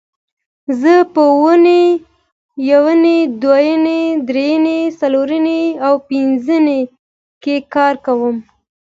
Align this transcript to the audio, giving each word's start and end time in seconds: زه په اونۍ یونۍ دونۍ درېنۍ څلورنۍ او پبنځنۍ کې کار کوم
زه 0.81 0.93
په 1.13 1.23
اونۍ 1.39 1.83
یونۍ 2.71 3.19
دونۍ 3.41 4.01
درېنۍ 4.27 4.81
څلورنۍ 4.99 5.63
او 5.85 5.93
پبنځنۍ 6.07 6.81
کې 7.43 7.55
کار 7.73 7.95
کوم 8.05 8.35